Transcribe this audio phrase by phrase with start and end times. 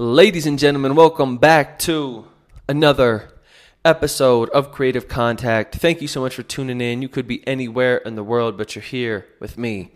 [0.00, 2.24] Ladies and gentlemen, welcome back to
[2.68, 3.30] another
[3.84, 5.74] episode of Creative Contact.
[5.74, 7.02] Thank you so much for tuning in.
[7.02, 9.90] You could be anywhere in the world, but you're here with me,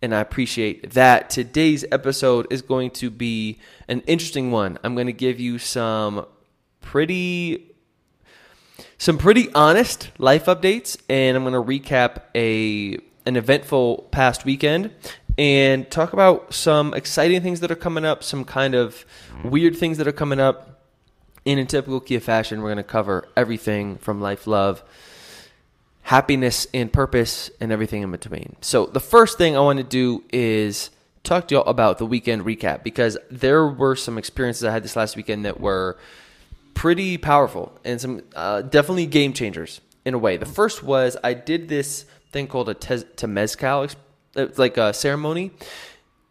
[0.00, 1.28] and I appreciate that.
[1.28, 4.78] Today's episode is going to be an interesting one.
[4.82, 6.24] I'm going to give you some
[6.80, 7.74] pretty
[8.96, 14.90] some pretty honest life updates and I'm going to recap a an eventful past weekend
[15.38, 19.04] and talk about some exciting things that are coming up, some kind of
[19.44, 20.68] weird things that are coming up.
[21.44, 24.80] In typical Kia fashion, we're going to cover everything from life, love,
[26.02, 28.54] happiness, and purpose, and everything in between.
[28.60, 30.90] So, the first thing I want to do is
[31.24, 34.94] talk to y'all about the weekend recap because there were some experiences I had this
[34.94, 35.98] last weekend that were
[36.74, 40.36] pretty powerful and some uh, definitely game changers in a way.
[40.36, 43.94] The first was I did this thing called a te- temazcal
[44.34, 45.52] it's like a ceremony.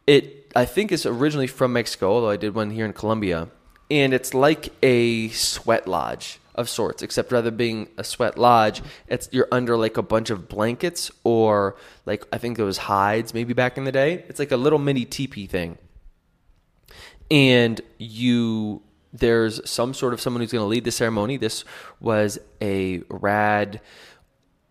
[0.07, 3.49] It I think is originally from Mexico, although I did one here in Colombia,
[3.89, 9.29] and it's like a sweat lodge of sorts, except rather being a sweat lodge, it's
[9.31, 13.53] you're under like a bunch of blankets or like I think it was hides maybe
[13.53, 14.25] back in the day.
[14.27, 15.77] It's like a little mini teepee thing.
[17.29, 18.81] And you
[19.13, 21.37] there's some sort of someone who's going to lead the ceremony.
[21.37, 21.63] This
[21.99, 23.81] was a rad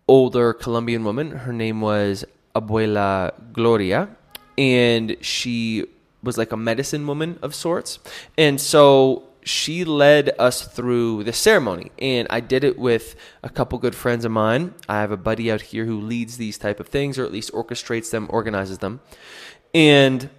[0.07, 1.31] older Colombian woman.
[1.31, 4.09] Her name was Abuela Gloria,
[4.57, 5.85] and she
[6.23, 7.99] was like a medicine woman of sorts.
[8.37, 13.79] And so she led us through the ceremony and i did it with a couple
[13.79, 16.87] good friends of mine i have a buddy out here who leads these type of
[16.87, 19.01] things or at least orchestrates them organizes them
[19.73, 20.29] and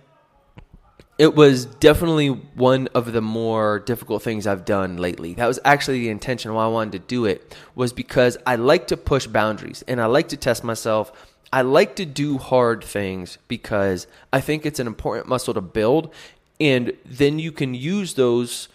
[1.18, 5.34] it was definitely one of the more difficult things I've done lately.
[5.34, 8.88] That was actually the intention why I wanted to do it was because I like
[8.88, 11.12] to push boundaries and I like to test myself
[11.53, 16.12] I like to do hard things because I think it's an important muscle to build
[16.58, 18.69] and then you can use those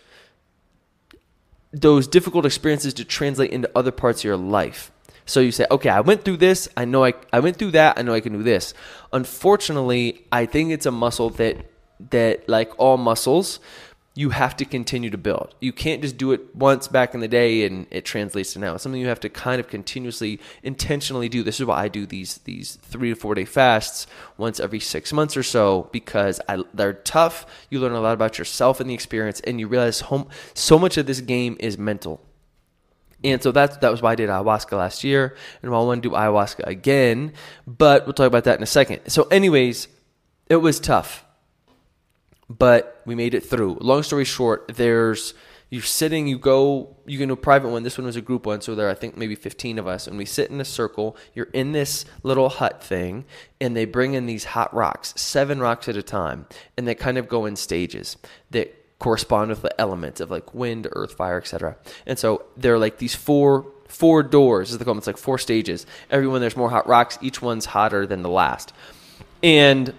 [1.74, 4.92] those difficult experiences to translate into other parts of your life.
[5.26, 6.70] So you say, okay, I went through this.
[6.78, 8.00] I know I, I went through that.
[8.00, 8.74] I know I can do this.
[9.12, 11.70] Unfortunately, I think it's a muscle that,
[12.10, 13.60] that like all muscles,
[14.18, 15.54] you have to continue to build.
[15.60, 18.74] You can't just do it once back in the day and it translates to now.
[18.74, 21.44] It's something you have to kind of continuously, intentionally do.
[21.44, 25.14] This is why I do these these three to four day fasts once every six
[25.14, 27.46] months or so because I, they're tough.
[27.70, 30.98] You learn a lot about yourself in the experience, and you realize home, so much
[30.98, 32.20] of this game is mental.
[33.24, 36.10] And so that's that was why I did ayahuasca last year, and I want to
[36.10, 37.34] do ayahuasca again.
[37.68, 39.02] But we'll talk about that in a second.
[39.10, 39.88] So, anyways,
[40.48, 41.24] it was tough
[42.50, 43.78] but we made it through.
[43.82, 45.34] Long story short, there's
[45.70, 47.84] you're sitting, you go, you can do a private one.
[47.84, 50.08] This one was a group one, so there are, I think maybe 15 of us,
[50.08, 51.18] and we sit in a circle.
[51.34, 53.26] You're in this little hut thing,
[53.60, 56.46] and they bring in these hot rocks, seven rocks at a time,
[56.78, 58.16] and they kind of go in stages
[58.52, 61.76] that correspond with the elements of like wind, earth, fire, etc.
[62.06, 64.98] And so they're like these four four doors, as they call.
[64.98, 65.86] It's like four stages.
[66.10, 67.18] Everyone there's more hot rocks.
[67.22, 68.74] Each one's hotter than the last,
[69.44, 69.94] and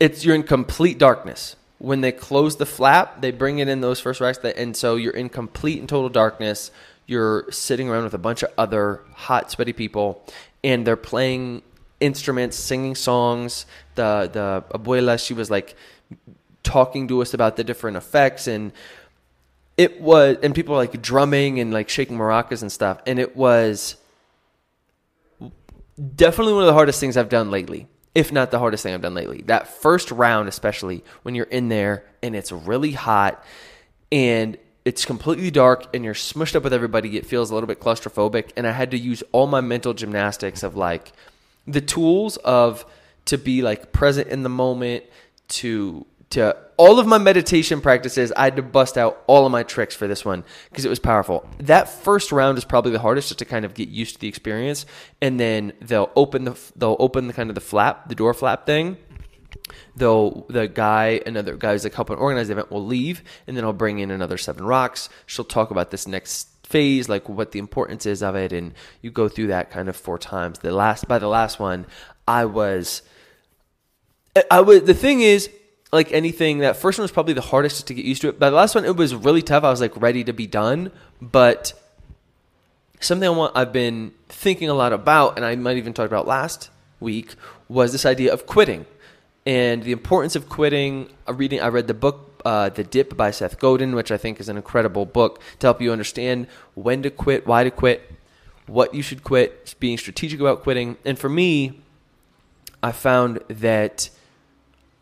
[0.00, 1.56] it's you're in complete darkness.
[1.78, 4.96] When they close the flap, they bring it in those first racks, that, and so
[4.96, 6.70] you're in complete and total darkness.
[7.06, 10.24] You're sitting around with a bunch of other hot, sweaty people,
[10.64, 11.62] and they're playing
[12.00, 13.66] instruments, singing songs.
[13.94, 15.74] The the abuela, she was like
[16.62, 18.72] talking to us about the different effects, and
[19.76, 23.36] it was, and people were like drumming and like shaking maracas and stuff, and it
[23.36, 23.96] was
[26.14, 29.02] definitely one of the hardest things I've done lately if not the hardest thing I've
[29.02, 29.42] done lately.
[29.46, 33.44] That first round, especially when you're in there and it's really hot
[34.10, 37.80] and it's completely dark and you're smushed up with everybody, it feels a little bit
[37.80, 38.50] claustrophobic.
[38.56, 41.12] And I had to use all my mental gymnastics of like
[41.66, 42.84] the tools of
[43.26, 45.04] to be like present in the moment,
[45.48, 49.64] to to all of my meditation practices, I had to bust out all of my
[49.64, 51.46] tricks for this one because it was powerful.
[51.58, 54.28] That first round is probably the hardest just to kind of get used to the
[54.28, 54.86] experience,
[55.20, 58.64] and then they'll open the they'll open the kind of the flap, the door flap
[58.64, 58.96] thing.
[59.96, 63.64] Though the guy, another guy who's like helping organize the event, will leave, and then
[63.64, 65.08] I'll bring in another seven rocks.
[65.26, 68.72] She'll talk about this next phase, like what the importance is of it, and
[69.02, 70.60] you go through that kind of four times.
[70.60, 71.86] The last by the last one,
[72.28, 73.02] I was.
[74.48, 75.50] I was the thing is
[75.92, 78.38] like anything, that first one was probably the hardest to get used to it.
[78.38, 79.64] But the last one, it was really tough.
[79.64, 80.92] I was like ready to be done.
[81.20, 81.72] But
[83.00, 86.26] something I want, I've been thinking a lot about, and I might even talk about
[86.26, 86.70] last
[87.00, 87.34] week,
[87.68, 88.86] was this idea of quitting
[89.46, 91.10] and the importance of quitting.
[91.28, 94.38] Uh, reading, I read the book uh, "The Dip" by Seth Godin, which I think
[94.38, 98.12] is an incredible book to help you understand when to quit, why to quit,
[98.66, 100.96] what you should quit, being strategic about quitting.
[101.04, 101.80] And for me,
[102.82, 104.10] I found that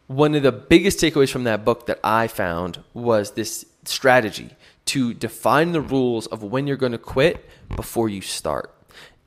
[0.09, 4.51] one of the biggest takeaways from that book that I found was this strategy
[4.87, 8.75] to define the rules of when you're going to quit before you start.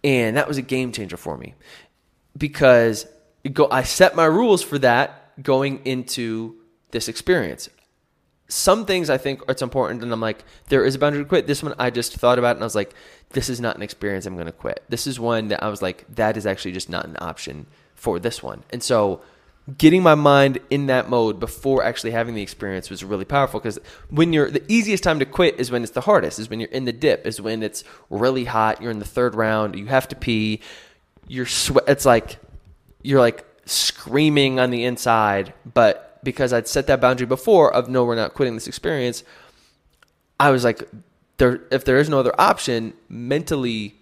[0.03, 1.53] And that was a game changer for me
[2.35, 3.05] because
[3.69, 6.55] I set my rules for that going into
[6.89, 7.69] this experience.
[8.47, 11.47] Some things I think it's important, and I'm like, there is a boundary to quit.
[11.47, 12.93] This one I just thought about, and I was like,
[13.29, 14.83] this is not an experience I'm going to quit.
[14.89, 18.19] This is one that I was like, that is actually just not an option for
[18.19, 18.63] this one.
[18.71, 19.21] And so
[19.77, 23.79] getting my mind in that mode before actually having the experience was really powerful because
[24.09, 26.69] when you're the easiest time to quit is when it's the hardest is when you're
[26.69, 30.07] in the dip is when it's really hot you're in the third round you have
[30.07, 30.59] to pee
[31.27, 32.39] you're sweat it's like
[33.03, 38.03] you're like screaming on the inside but because I'd set that boundary before of no
[38.03, 39.23] we're not quitting this experience
[40.39, 40.89] I was like
[41.37, 43.95] there if there is no other option mentally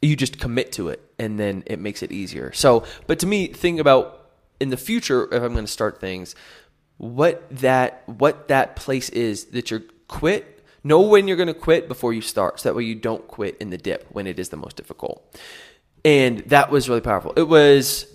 [0.00, 2.52] you just commit to it and then it makes it easier.
[2.52, 4.19] So but to me think about
[4.60, 6.34] in the future, if I'm going to start things,
[6.98, 10.58] what that what that place is that you're quit.
[10.82, 13.56] Know when you're going to quit before you start, so that way you don't quit
[13.58, 15.38] in the dip when it is the most difficult.
[16.04, 17.32] And that was really powerful.
[17.36, 18.06] It was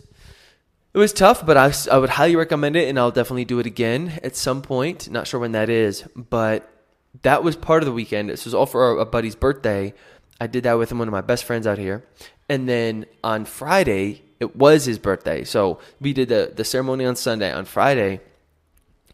[0.93, 3.65] it was tough, but I, I would highly recommend it, and I'll definitely do it
[3.65, 5.09] again at some point.
[5.09, 6.71] Not sure when that is, but
[7.21, 8.29] that was part of the weekend.
[8.29, 9.93] This was all for a buddy's birthday.
[10.39, 12.05] I did that with one of my best friends out here.
[12.49, 15.43] And then on Friday, it was his birthday.
[15.43, 17.51] So we did the, the ceremony on Sunday.
[17.51, 18.21] On Friday,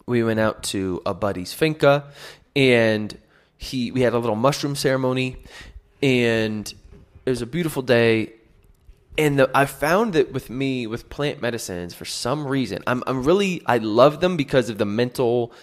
[0.06, 2.06] we went out to a buddy's finca
[2.56, 3.18] and
[3.58, 5.38] he we had a little mushroom ceremony
[6.02, 6.74] and
[7.26, 8.34] it was a beautiful day.
[9.18, 13.24] And the, I found that with me with plant medicines for some reason I'm I'm
[13.24, 15.54] really I love them because of the mental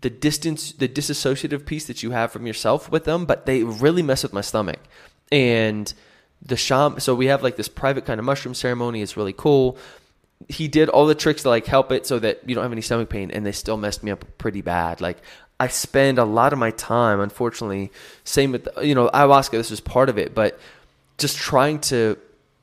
[0.00, 4.02] the distance the disassociative piece that you have from yourself with them, but they really
[4.02, 4.78] mess with my stomach.
[5.30, 5.92] And
[6.44, 9.02] the sham so we have like this private kind of mushroom ceremony.
[9.02, 9.78] It's really cool.
[10.48, 12.82] He did all the tricks to like help it so that you don't have any
[12.82, 15.00] stomach pain and they still messed me up pretty bad.
[15.00, 15.18] Like
[15.60, 17.92] i spend a lot of my time unfortunately
[18.24, 20.58] same with you know ayahuasca this was part of it but
[21.16, 22.18] just trying to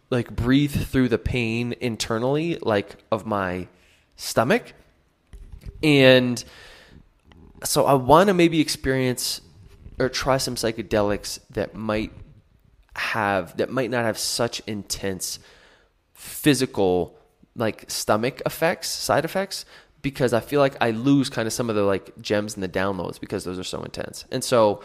[0.10, 3.68] like breathe through the pain internally like of my
[4.18, 4.74] stomach.
[5.81, 6.44] And
[7.63, 9.42] so i want to maybe experience
[10.00, 12.12] or try some psychedelics that might
[12.96, 15.40] have that might not have such intense
[16.14, 17.18] physical
[17.56, 19.66] like stomach effects, side effects,
[20.02, 22.70] because I feel like I lose kind of some of the like gems and the
[22.70, 24.26] downloads because those are so intense.
[24.32, 24.82] And so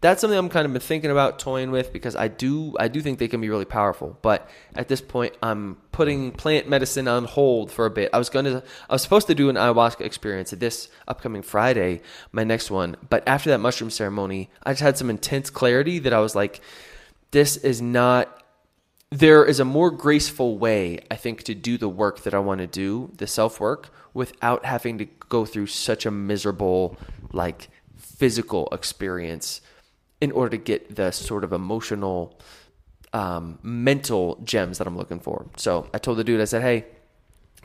[0.00, 3.00] that's something I'm kind of been thinking about toying with because I do I do
[3.00, 4.16] think they can be really powerful.
[4.22, 8.10] But at this point, I'm putting plant medicine on hold for a bit.
[8.12, 12.44] I was gonna I was supposed to do an ayahuasca experience this upcoming Friday, my
[12.44, 12.96] next one.
[13.08, 16.60] But after that mushroom ceremony, I just had some intense clarity that I was like,
[17.30, 18.42] this is not
[19.10, 22.60] there is a more graceful way i think to do the work that i want
[22.60, 26.96] to do the self work without having to go through such a miserable
[27.32, 29.60] like physical experience
[30.20, 32.38] in order to get the sort of emotional
[33.12, 36.84] um, mental gems that i'm looking for so i told the dude i said hey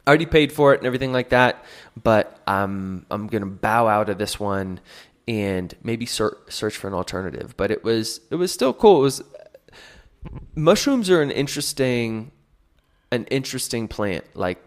[0.05, 1.63] I already paid for it and everything like that,
[2.01, 4.81] but I'm I'm gonna bow out of this one
[5.27, 7.55] and maybe search search for an alternative.
[7.55, 8.99] But it was it was still cool.
[8.99, 9.23] It was
[10.55, 12.31] mushrooms are an interesting
[13.11, 14.63] an interesting plant like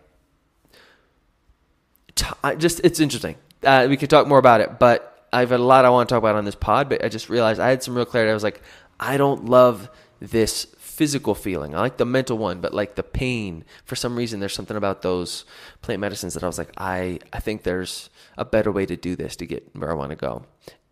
[2.15, 3.37] t- I just it's interesting.
[3.63, 6.13] Uh, we could talk more about it but i've had a lot i want to
[6.15, 8.31] talk about on this pod but i just realized i had some real clarity.
[8.31, 8.61] I was like
[9.01, 11.75] i don't love this physical feeling.
[11.75, 13.65] I like the mental one but like the pain.
[13.85, 15.45] For some reason there's something about those
[15.83, 18.09] plant medicines that i was like i i think there's
[18.39, 20.45] a better way to do this to get where i want to go.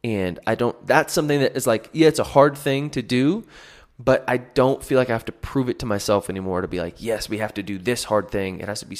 [0.02, 3.44] And i don't that's something that is like yeah it's a hard thing to do
[3.98, 6.80] but I don't feel like I have to prove it to myself anymore to be
[6.80, 8.60] like, yes, we have to do this hard thing.
[8.60, 8.98] It has to be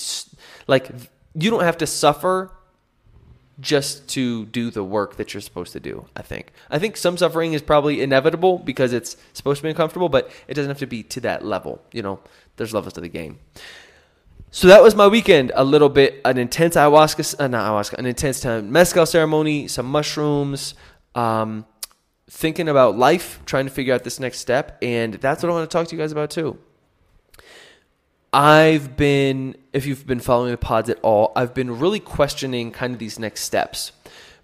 [0.67, 0.91] like
[1.35, 2.53] you don't have to suffer
[3.61, 6.07] just to do the work that you're supposed to do.
[6.17, 6.53] I think.
[6.71, 10.55] I think some suffering is probably inevitable because it's supposed to be uncomfortable, but it
[10.55, 11.83] doesn't have to be to that level.
[11.93, 12.21] You know,
[12.57, 13.39] there's levels to the game.
[14.51, 15.51] So that was my weekend.
[15.57, 20.75] A little bit an intense ayahuasca, uh, not ayahuasca, an intense temazcal ceremony, some mushrooms.
[21.17, 21.67] Um,
[22.29, 25.71] thinking about life, trying to figure out this next step, and that's what I want
[25.71, 26.59] to talk to you guys about too.
[28.33, 32.93] I've been, if you've been following the pods at all, I've been really questioning kind
[32.93, 33.93] of these next steps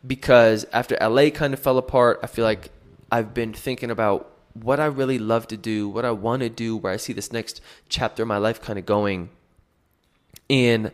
[0.07, 2.71] because after LA kind of fell apart, I feel like
[3.11, 6.77] I've been thinking about what I really love to do, what I want to do,
[6.77, 9.31] where I see this next chapter of my life kind of going.
[10.49, 10.93] And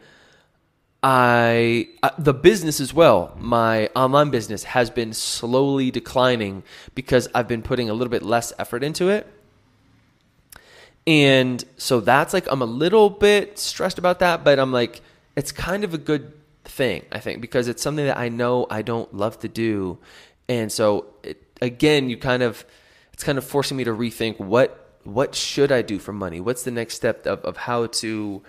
[1.09, 3.33] I uh, the business as well.
[3.39, 6.65] My online business has been slowly declining
[6.97, 9.33] because I've been putting a little bit less effort into it.
[11.07, 15.01] And so that's like I'm a little bit stressed about that, but I'm like
[15.37, 16.33] it's kind of a good
[16.65, 19.99] thing, I think, because it's something that I know I don't love to do.
[20.49, 22.67] And so it, again, you kind of
[23.13, 26.41] it's kind of forcing me to rethink what what should I do for money?
[26.41, 28.43] What's the next step of, of how to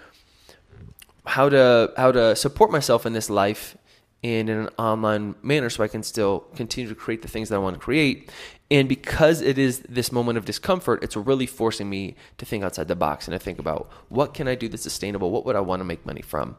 [1.27, 3.77] how to how to support myself in this life
[4.23, 7.59] in an online manner so I can still continue to create the things that I
[7.59, 8.31] want to create.
[8.69, 12.87] And because it is this moment of discomfort, it's really forcing me to think outside
[12.87, 15.31] the box and to think about what can I do that's sustainable?
[15.31, 16.57] What would I want to make money from?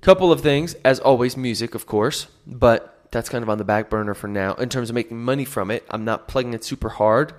[0.00, 3.90] Couple of things, as always, music, of course, but that's kind of on the back
[3.90, 4.54] burner for now.
[4.54, 7.32] In terms of making money from it, I'm not plugging it super hard.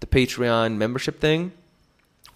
[0.00, 1.52] The Patreon membership thing.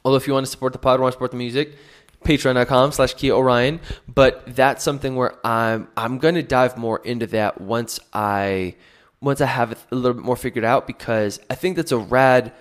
[0.04, 1.76] Although if you want to support the pod, want to support the music,
[2.24, 3.80] patreon.com slash Kia Orion.
[4.12, 8.76] But that's something where I'm I'm gonna dive more into that once I
[9.20, 11.98] once I have it a little bit more figured out because I think that's a
[11.98, 12.52] rad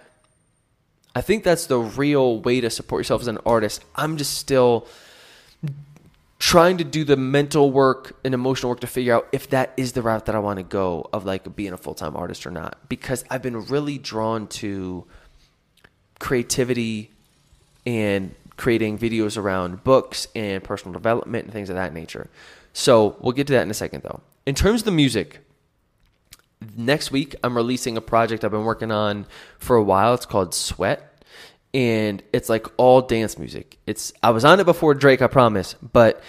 [1.16, 3.84] I think that's the real way to support yourself as an artist.
[3.96, 4.88] I'm just still
[6.40, 9.92] trying to do the mental work and emotional work to figure out if that is
[9.92, 12.52] the route that I want to go of like being a full time artist or
[12.52, 12.78] not.
[12.88, 15.06] Because I've been really drawn to
[16.20, 17.12] creativity
[17.86, 22.30] and creating videos around books and personal development and things of that nature.
[22.74, 24.22] So we'll get to that in a second though.
[24.46, 25.40] In terms of the music,
[26.76, 29.26] next week I'm releasing a project I've been working on
[29.58, 30.14] for a while.
[30.14, 31.08] It's called Sweat.
[31.74, 33.78] And it's like all dance music.
[33.88, 36.22] It's I was on it before Drake, I promise, but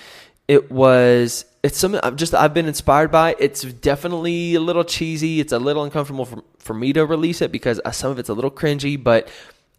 [0.47, 3.37] it was it's something I've just I've been inspired by.
[3.39, 5.41] It's definitely a little cheesy.
[5.41, 8.29] It's a little uncomfortable for, for me to release it because uh, some of it's
[8.29, 9.29] a little cringy, but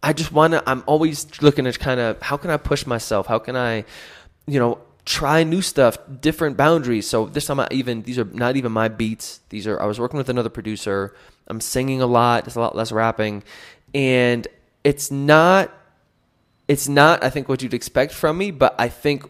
[0.04, 3.26] I just want to, I'm always looking at kind of how can I push myself?
[3.26, 3.84] How can I,
[4.46, 7.08] you know, try new stuff, different boundaries.
[7.08, 9.40] So this time I even, these are not even my beats.
[9.48, 11.14] These are, I was working with another producer.
[11.46, 12.46] I'm singing a lot.
[12.46, 13.42] It's a lot less rapping.
[13.94, 14.46] And
[14.84, 15.72] it's not,
[16.68, 19.24] it's not, I think, what you'd expect from me, but I think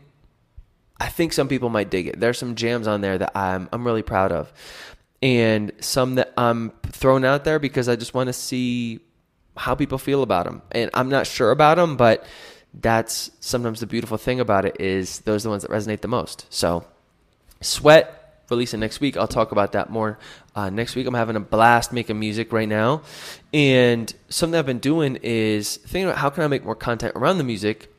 [1.00, 2.20] I think some people might dig it.
[2.20, 4.52] There's some jams on there that I'm I'm really proud of,
[5.20, 9.00] and some that I'm throwing out there because I just want to see
[9.56, 10.62] how people feel about them.
[10.72, 12.24] And I'm not sure about them, but
[12.72, 16.08] that's sometimes the beautiful thing about it is those are the ones that resonate the
[16.08, 16.46] most.
[16.50, 16.84] So,
[17.60, 19.16] Sweat releasing next week.
[19.16, 20.18] I'll talk about that more
[20.54, 21.06] uh, next week.
[21.06, 23.02] I'm having a blast making music right now,
[23.52, 27.38] and something I've been doing is thinking about how can I make more content around
[27.38, 27.90] the music.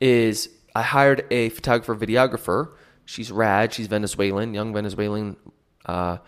[0.00, 2.70] Is I hired a photographer videographer.
[3.04, 3.72] She's rad.
[3.72, 5.36] She's Venezuelan, young Venezuelan.
[5.86, 6.18] Uh,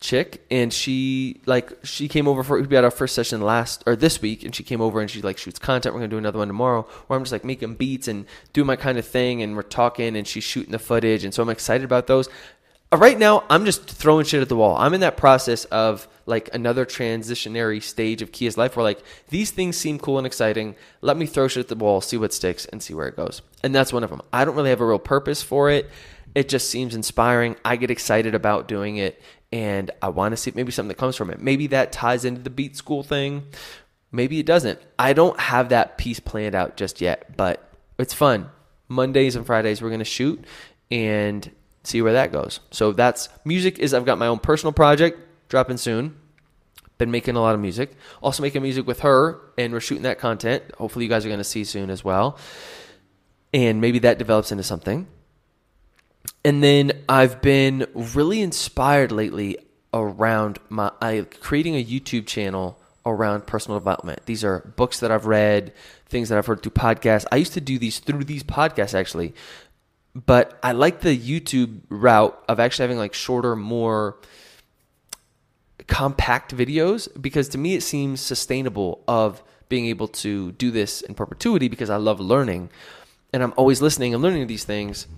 [0.00, 3.94] chick and she like she came over for we had our first session last or
[3.94, 5.94] this week and she came over and she like shoots content.
[5.94, 8.76] We're gonna do another one tomorrow where i'm just like making beats and doing my
[8.76, 11.84] kind of thing and we're talking and she's shooting the footage and so i'm excited
[11.84, 12.28] about those.
[12.90, 14.74] Uh, right now i'm just throwing shit at the wall.
[14.78, 19.50] I'm in that process of like another transitionary stage of kia's life where like these
[19.50, 20.76] things seem cool and exciting.
[21.02, 23.42] Let me throw shit at the wall see what sticks and see where it goes.
[23.62, 25.90] And that's one of them i don't really have a real purpose for it
[26.34, 27.56] it just seems inspiring.
[27.64, 29.20] I get excited about doing it
[29.52, 31.40] and I want to see maybe something that comes from it.
[31.40, 33.46] Maybe that ties into the beat school thing.
[34.12, 34.80] Maybe it doesn't.
[34.98, 37.68] I don't have that piece planned out just yet, but
[37.98, 38.50] it's fun.
[38.88, 40.44] Mondays and Fridays we're going to shoot
[40.90, 41.50] and
[41.82, 42.60] see where that goes.
[42.70, 45.18] So that's music is I've got my own personal project
[45.48, 46.16] dropping soon.
[46.98, 47.96] Been making a lot of music.
[48.20, 50.62] Also making music with her and we're shooting that content.
[50.76, 52.38] Hopefully you guys are going to see soon as well.
[53.52, 55.08] And maybe that develops into something.
[56.44, 59.58] And then I've been really inspired lately
[59.92, 64.24] around my I creating a YouTube channel around personal development.
[64.26, 65.72] These are books that I've read,
[66.06, 67.26] things that I've heard through podcasts.
[67.32, 69.34] I used to do these through these podcasts actually.
[70.14, 74.16] But I like the YouTube route of actually having like shorter, more
[75.86, 81.14] compact videos because to me it seems sustainable of being able to do this in
[81.14, 82.70] perpetuity because I love learning
[83.32, 85.08] and I'm always listening and learning these things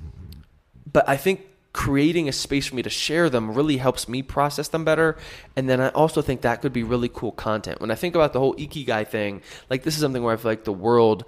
[0.91, 4.69] but I think creating a space for me to share them really helps me process
[4.69, 5.17] them better.
[5.57, 7.81] And then I also think that could be really cool content.
[7.81, 10.51] When I think about the whole Ikigai thing, like this is something where I feel
[10.51, 11.25] like the world,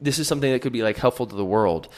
[0.00, 1.88] this is something that could be like helpful to the world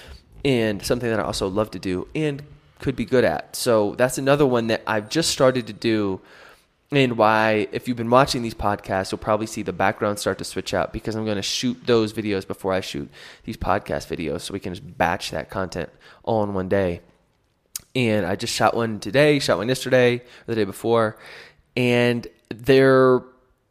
[0.45, 2.43] and something that I also love to do and
[2.81, 3.55] could be good at.
[3.55, 6.21] So that's another one that I've just started to do.
[6.93, 10.45] And why, if you've been watching these podcasts, you'll probably see the background start to
[10.45, 13.09] switch out because I'm going to shoot those videos before I shoot
[13.45, 15.89] these podcast videos so we can just batch that content
[16.25, 17.01] all in one day.
[17.95, 21.17] And I just shot one today, shot one yesterday, or the day before,
[21.77, 23.23] and they're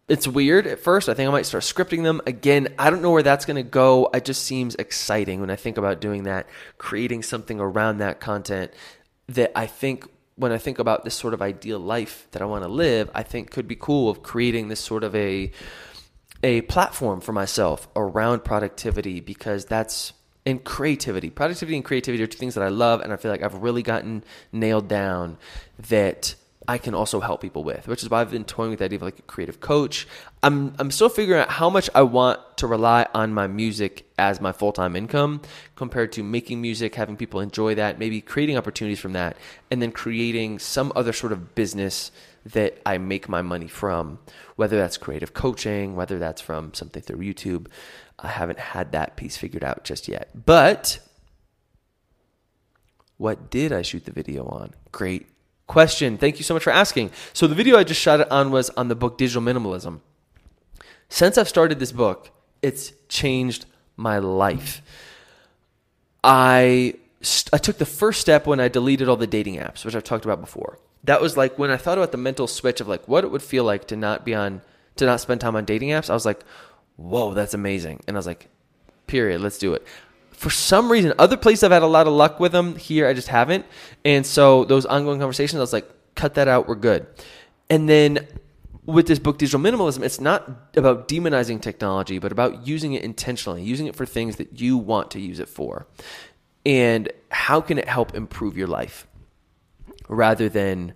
[0.10, 1.08] it's weird at first.
[1.08, 2.70] I think I might start scripting them again.
[2.80, 4.10] I don't know where that's going to go.
[4.12, 6.48] It just seems exciting when I think about doing that,
[6.80, 8.74] creating something around that content
[9.28, 10.08] that I think
[10.39, 13.24] when I think about this sort of ideal life that I want to live, I
[13.24, 15.51] think could be cool of creating this sort of a
[16.41, 20.13] a platform for myself around productivity because that's
[20.46, 21.29] and creativity.
[21.29, 23.84] Productivity and creativity are two things that I love, and I feel like I've really
[23.84, 25.38] gotten nailed down
[25.89, 26.36] that
[26.70, 28.98] I can also help people with, which is why I've been toying with the idea
[28.98, 30.08] of like a creative coach.
[30.44, 34.40] I'm I'm still figuring out how much I want to rely on my music as
[34.40, 35.42] my full time income
[35.76, 39.36] compared to making music, having people enjoy that, maybe creating opportunities from that,
[39.72, 42.12] and then creating some other sort of business
[42.46, 44.20] that I make my money from,
[44.56, 47.66] whether that's creative coaching, whether that's from something through YouTube.
[48.20, 50.30] I haven't had that piece figured out just yet.
[50.46, 51.00] But
[53.18, 54.76] what did I shoot the video on?
[54.92, 55.26] Great
[55.70, 56.18] question.
[56.18, 57.12] Thank you so much for asking.
[57.32, 60.02] So, the video I just shot it on was on the book Digital Minimalism.
[61.08, 64.82] Since I've started this book, it's changed my life.
[66.24, 66.96] I,
[67.54, 70.26] I took the first step when I deleted all the dating apps, which I've talked
[70.26, 70.80] about before.
[71.06, 73.42] That was like when I thought about the mental switch of like what it would
[73.42, 74.62] feel like to not be on,
[74.98, 76.10] to not spend time on dating apps.
[76.10, 76.44] I was like,
[76.98, 78.02] whoa, that's amazing.
[78.08, 78.50] And I was like,
[79.08, 79.86] period, let's do it.
[80.39, 82.77] For some reason, other places I've had a lot of luck with them.
[82.77, 83.65] Here, I just haven't.
[84.05, 87.05] And so those ongoing conversations, I was like, cut that out, we're good.
[87.69, 88.25] And then
[88.86, 93.63] with this book, Digital Minimalism, it's not about demonizing technology, but about using it intentionally,
[93.63, 95.88] using it for things that you want to use it for.
[96.65, 99.08] And how can it help improve your life
[100.08, 100.93] rather than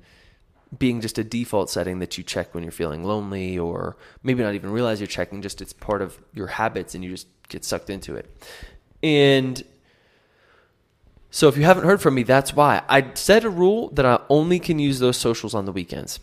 [0.80, 4.56] being just a default setting that you check when you're feeling lonely or maybe not
[4.56, 7.90] even realize you're checking just it's part of your habits and you just get sucked
[7.90, 8.34] into it
[9.04, 9.64] and
[11.30, 12.82] so if you haven't heard from me that's why.
[12.90, 16.20] I set a rule that i only can use those socials on the weekends.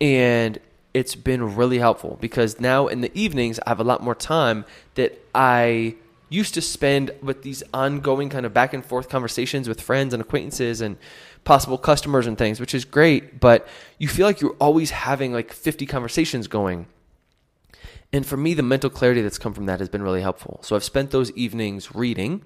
[0.00, 0.58] And
[0.94, 4.64] it's been really helpful because now in the evenings i have a lot more time
[4.94, 5.94] that i
[6.32, 10.22] used to spend with these ongoing kind of back and forth conversations with friends and
[10.22, 10.96] acquaintances and
[11.44, 13.68] possible customers and things, which is great, but
[13.98, 16.86] you feel like you're always having like 50 conversations going.
[18.12, 20.60] And for me, the mental clarity that's come from that has been really helpful.
[20.62, 22.44] So I've spent those evenings reading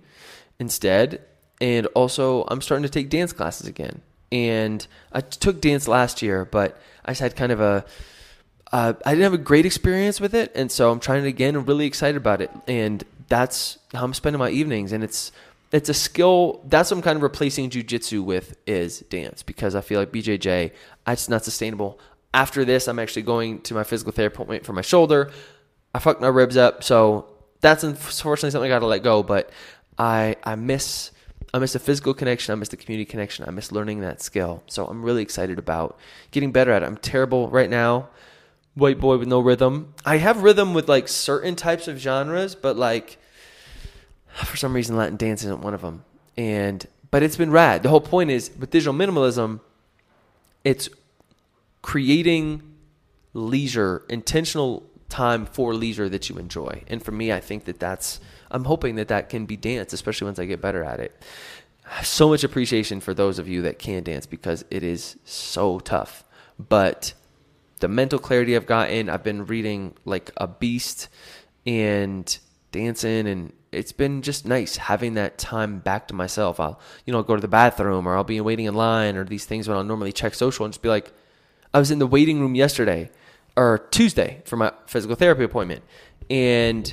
[0.58, 1.22] instead.
[1.60, 4.02] And also, I'm starting to take dance classes again.
[4.30, 7.84] And I took dance last year, but I just had kind of a
[8.72, 11.54] uh, I didn't have a great experience with it, and so I'm trying it again.
[11.54, 14.92] I'm really excited about it, and that's how I'm spending my evenings.
[14.92, 15.30] And it's
[15.72, 19.80] it's a skill that's what I'm kind of replacing jujitsu with is dance because I
[19.80, 20.72] feel like BJJ,
[21.06, 21.98] it's not sustainable.
[22.34, 25.30] After this, I'm actually going to my physical therapy appointment for my shoulder.
[25.96, 27.24] I fucked my ribs up, so
[27.62, 29.22] that's unfortunately something I got to let go.
[29.22, 29.48] But
[29.98, 31.10] I I miss
[31.54, 32.52] I miss the physical connection.
[32.52, 33.46] I miss the community connection.
[33.48, 34.62] I miss learning that skill.
[34.66, 35.98] So I'm really excited about
[36.32, 36.86] getting better at it.
[36.86, 38.10] I'm terrible right now.
[38.74, 39.94] White boy with no rhythm.
[40.04, 43.16] I have rhythm with like certain types of genres, but like
[44.44, 46.04] for some reason Latin dance isn't one of them.
[46.36, 47.82] And but it's been rad.
[47.82, 49.60] The whole point is with digital minimalism,
[50.62, 50.90] it's
[51.80, 52.60] creating
[53.32, 56.82] leisure, intentional time for leisure that you enjoy.
[56.88, 60.26] And for me, I think that that's I'm hoping that that can be dance, especially
[60.26, 61.22] once I get better at it.
[62.02, 66.24] So much appreciation for those of you that can dance because it is so tough.
[66.58, 67.14] But
[67.80, 71.08] the mental clarity I've gotten, I've been reading like a beast
[71.64, 72.36] and
[72.72, 76.58] dancing and it's been just nice having that time back to myself.
[76.58, 79.44] I'll, you know, go to the bathroom or I'll be waiting in line or these
[79.44, 81.12] things when I'll normally check social and just be like,
[81.74, 83.10] I was in the waiting room yesterday
[83.56, 85.82] or Tuesday for my physical therapy appointment.
[86.28, 86.92] And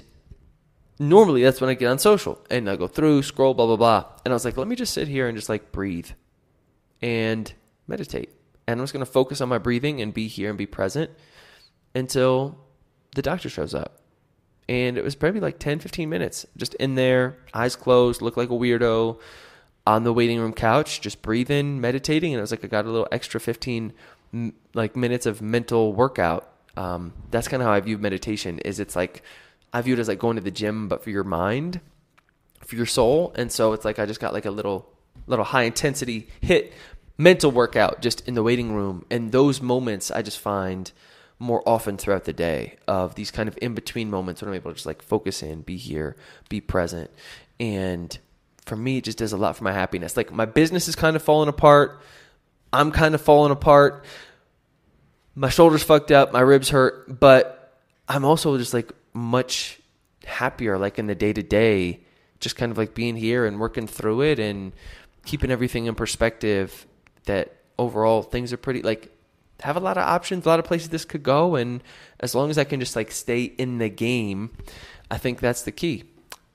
[0.99, 4.05] normally that's when I get on social and I go through, scroll, blah, blah, blah.
[4.23, 6.09] And I was like, let me just sit here and just like breathe
[7.01, 7.51] and
[7.87, 8.31] meditate.
[8.67, 11.11] And I'm just going to focus on my breathing and be here and be present
[11.93, 12.57] until
[13.15, 14.03] the doctor shows up
[14.69, 18.49] and it was probably like 10 15 minutes just in there eyes closed look like
[18.49, 19.19] a weirdo
[19.85, 22.89] on the waiting room couch just breathing meditating and it was like i got a
[22.89, 23.93] little extra 15
[24.73, 28.95] like minutes of mental workout um, that's kind of how i view meditation is it's
[28.95, 29.23] like
[29.71, 31.79] i view it as like going to the gym but for your mind
[32.59, 34.89] for your soul and so it's like i just got like a little
[35.27, 36.73] little high intensity hit
[37.17, 40.91] mental workout just in the waiting room and those moments i just find
[41.43, 44.71] more often throughout the day of these kind of in between moments when I'm able
[44.71, 46.15] to just like focus in, be here,
[46.47, 47.11] be present.
[47.59, 48.17] And
[48.65, 50.15] for me, it just does a lot for my happiness.
[50.15, 52.01] Like my business is kind of falling apart.
[52.71, 54.05] I'm kind of falling apart.
[55.35, 59.79] My shoulders fucked up, my ribs hurt, but I'm also just like much
[60.25, 62.01] happier, like in the day to day,
[62.39, 64.73] just kind of like being here and working through it and
[65.25, 66.85] keeping everything in perspective
[67.25, 69.09] that overall things are pretty like
[69.61, 71.81] have a lot of options, a lot of places this could go, and
[72.19, 74.51] as long as I can just like stay in the game,
[75.09, 76.03] I think that's the key.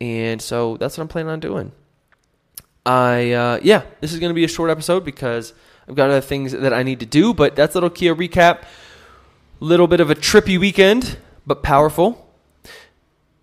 [0.01, 1.73] And so that's what I'm planning on doing.
[2.85, 5.53] I uh, yeah, this is going to be a short episode because
[5.89, 7.33] I've got other things that I need to do.
[7.35, 8.65] But that's a little Kia recap.
[9.61, 12.27] Little bit of a trippy weekend, but powerful.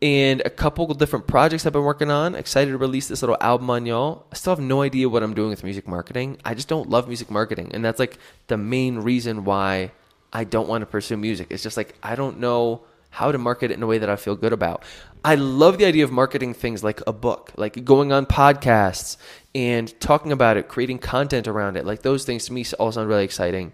[0.02, 2.36] and a couple different projects I've been working on.
[2.36, 4.26] Excited to release this little album on y'all.
[4.32, 6.38] I still have no idea what I'm doing with music marketing.
[6.46, 9.92] I just don't love music marketing, and that's like the main reason why
[10.34, 11.48] I don't want to pursue music.
[11.50, 14.16] It's just like I don't know how to market it in a way that I
[14.18, 14.84] feel good about.
[15.24, 19.18] I love the idea of marketing things like a book, like going on podcasts
[19.56, 21.86] and talking about it, creating content around it.
[21.86, 23.72] Like those things to me all sound really exciting.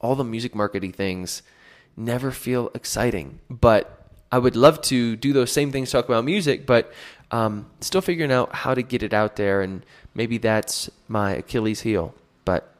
[0.00, 1.42] All the music marketing things
[1.96, 6.66] never feel exciting, but I would love to do those same things, talk about music,
[6.66, 6.92] but
[7.30, 9.62] um, still figuring out how to get it out there.
[9.62, 12.12] And maybe that's my Achilles heel,
[12.44, 12.74] but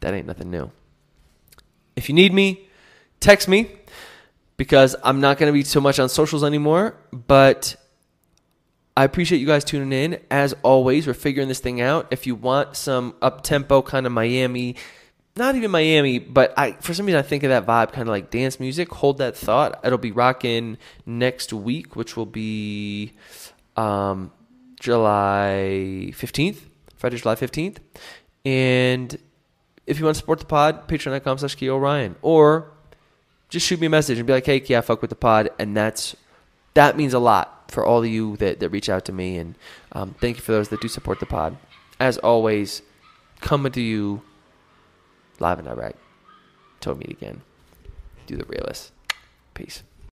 [0.00, 0.72] that ain't nothing new.
[1.94, 2.68] If you need me,
[3.20, 3.70] text me
[4.56, 7.76] because I'm not going to be so much on socials anymore, but
[8.96, 10.20] I appreciate you guys tuning in.
[10.30, 12.06] As always, we're figuring this thing out.
[12.10, 14.76] If you want some up tempo kind of Miami
[15.36, 18.12] not even Miami, but I for some reason I think of that vibe, kind of
[18.12, 18.88] like dance music.
[18.94, 19.80] Hold that thought.
[19.84, 23.12] It'll be rocking next week, which will be
[23.76, 24.30] um,
[24.78, 27.80] July fifteenth, Friday, July fifteenth.
[28.44, 29.16] And
[29.86, 32.14] if you want to support the pod, patreon.com slash Ryan.
[32.22, 32.70] Or
[33.48, 35.50] just shoot me a message and be like, hey, yeah, fuck with the pod.
[35.58, 36.14] And that's
[36.74, 39.38] that means a lot for all of you that, that reach out to me.
[39.38, 39.54] And
[39.92, 41.56] um, thank you for those that do support the pod.
[41.98, 42.82] As always,
[43.40, 44.22] coming to you
[45.38, 45.94] live in Iraq.
[46.80, 47.42] Till we meet again.
[48.26, 48.92] Do the realist.
[49.54, 49.82] Peace.